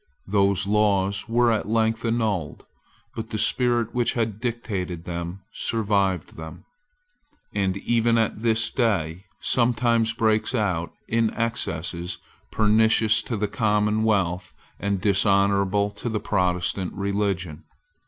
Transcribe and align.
Those 0.27 0.65
laws 0.65 1.29
were 1.29 1.51
at 1.51 1.67
length 1.69 2.03
annulled: 2.03 2.65
but 3.13 3.29
the 3.29 3.37
spirit 3.37 3.93
which 3.93 4.13
had 4.13 4.41
dictated 4.41 5.05
them 5.05 5.41
survived 5.53 6.37
them, 6.37 6.65
and 7.53 7.77
even 7.77 8.17
at 8.17 8.41
this 8.41 8.71
day 8.71 9.25
sometimes 9.41 10.13
breaks 10.15 10.55
out 10.55 10.91
in 11.07 11.31
excesses 11.35 12.17
pernicious 12.49 13.21
to 13.21 13.37
the 13.37 13.47
commonwealth 13.47 14.55
and 14.79 14.99
dishonourable 14.99 15.91
to 15.91 16.09
the 16.09 16.19
Protestant 16.19 16.93
religion. 16.95 17.65